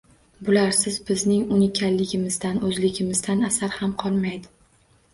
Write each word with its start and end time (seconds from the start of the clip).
Bularsiz 0.45 0.97
bizning 1.09 1.43
unikalligimizdan, 1.59 2.59
o‘zligimizdan 2.71 3.49
asar 3.53 3.81
ham 3.81 3.97
qolmaydi. 4.07 4.57